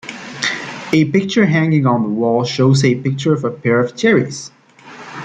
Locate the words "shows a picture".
2.43-3.33